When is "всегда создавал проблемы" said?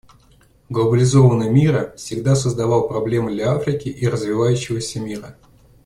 1.95-3.33